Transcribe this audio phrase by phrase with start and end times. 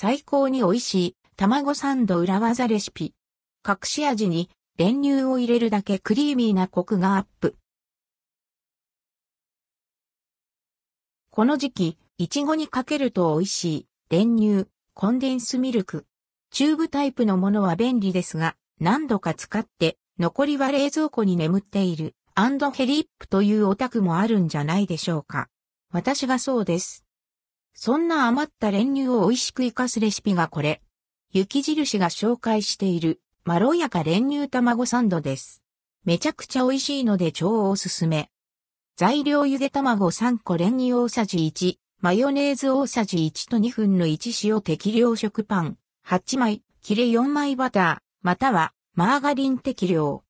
[0.00, 3.14] 最高に美味しい卵サンド裏技レシピ。
[3.66, 7.56] 隠し味に練乳を入れるだけクリーミーなコクがアップ。
[11.30, 16.06] この時期、いちごにかけると美味しい練乳、コンデンスミルク。
[16.52, 25.48] チューブタイプのものは便利ですが、何度か使って残りは冷蔵庫に眠っている and hellip というオタクもあるんじゃないでしょうか。
[25.90, 27.07] 私がそうです。
[27.80, 30.82] そんな余った練乳を美味しく活かすレシピがこれ。
[31.30, 35.62] 雪印が紹介している、まろやか練乳卵サンドです。
[36.04, 38.30] めちゃくちゃ美味しいので超おすすめ。
[38.96, 50.24] 材料ゆで卵3個練乳大さじ1、マヨネーズ大さじ1と2分の1塩適量食パン、8枚、切れ4枚バター、またはマーガリン適量。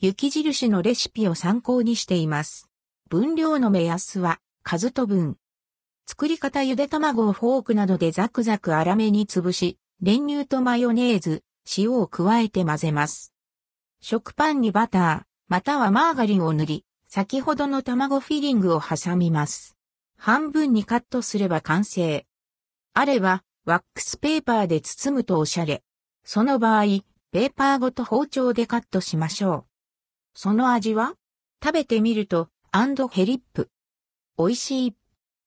[0.00, 2.68] 雪印のレシピを参考にしています。
[3.08, 5.38] 分量の目安は、数と分。
[6.06, 11.42] 作り方ゆで卵をフォークなどでザクザク粗めに潰し、練乳とマヨネーズ、
[11.78, 13.32] 塩を加えて混ぜます。
[14.00, 19.76] 食パンにバター、またはマーガリンを塗り、先ほどの卵フィリングを挟みます。
[20.18, 22.26] 半分にカットすれば完成。
[22.92, 25.82] あれば、ワックスペーパーで包むとおしゃれ。
[26.24, 26.84] その場合、
[27.32, 29.64] ペーパーごと包丁でカットしましょう。
[30.34, 31.14] その味は？
[31.62, 33.70] 食べてみると、 and hellip。
[34.36, 34.94] 美味しい。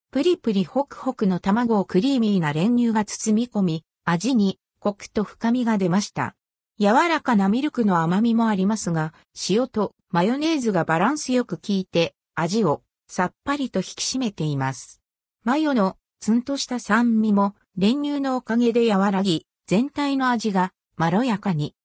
[0.10, 6.36] プリプリホクホクの卵をクリーミーな練乳が包み込み、味にコクと深みが出ました。
[6.80, 9.14] 柔らかなミルクの甘みもありますが、
[9.50, 15.02] 塩とマヨネーズがバランスよく効いて、味をさっぱりと引き締めています。
[15.44, 21.76] マヨのツンとした酸味も練乳のおかげで和らぎ、全体の味がまろやかに。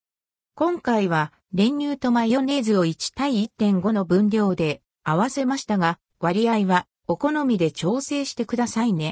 [0.55, 9.11] 今回は練乳とマヨネーズを1対1.5の分量で合わせましたが、割合はお好みで調整してくださいね。